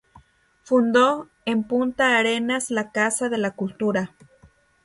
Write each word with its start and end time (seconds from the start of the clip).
Fundó 0.63 1.29
en 1.45 1.61
Punta 1.63 2.17
Arenas 2.17 2.71
la 2.71 2.91
Casa 2.91 3.29
de 3.29 3.37
la 3.37 3.51
Cultura. 3.51 4.15